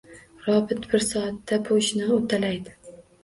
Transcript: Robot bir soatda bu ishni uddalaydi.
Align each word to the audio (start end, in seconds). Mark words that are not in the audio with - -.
Robot 0.45 0.87
bir 0.93 1.03
soatda 1.09 1.59
bu 1.69 1.77
ishni 1.83 2.09
uddalaydi. 2.17 2.75